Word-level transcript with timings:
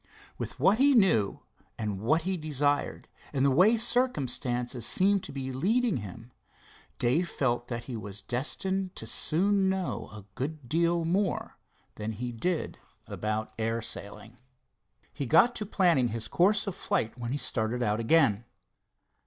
With 0.39 0.59
what 0.59 0.79
he 0.79 0.95
knew, 0.95 1.41
and 1.77 1.99
what 1.99 2.23
he 2.23 2.35
desired, 2.35 3.07
and 3.31 3.45
the 3.45 3.51
way 3.51 3.77
circumstances 3.77 4.83
seemed 4.83 5.23
to 5.25 5.31
be 5.31 5.51
leading 5.51 5.97
him, 5.97 6.31
Dave 6.97 7.29
felt 7.29 7.67
that 7.67 7.83
he 7.83 7.95
was 7.95 8.23
destined 8.23 8.95
to 8.95 9.05
soon 9.05 9.69
know 9.69 10.09
a 10.11 10.25
good 10.33 10.67
deal 10.67 11.05
more 11.05 11.55
than 11.97 12.13
he 12.13 12.31
did 12.31 12.79
about 13.05 13.51
air 13.59 13.79
sailing. 13.79 14.37
He 15.13 15.27
got 15.27 15.53
to 15.57 15.67
planning 15.67 16.07
his 16.07 16.27
course 16.27 16.65
of 16.65 16.73
flight 16.73 17.15
when 17.15 17.31
he 17.31 17.37
started 17.37 17.83
out 17.83 17.99
again. 17.99 18.45